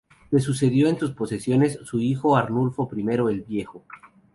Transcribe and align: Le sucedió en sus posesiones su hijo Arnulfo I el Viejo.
Le 0.31 0.39
sucedió 0.39 0.87
en 0.87 0.97
sus 0.97 1.11
posesiones 1.11 1.79
su 1.83 1.99
hijo 1.99 2.35
Arnulfo 2.35 2.89
I 2.97 3.07
el 3.07 3.41
Viejo. 3.43 3.83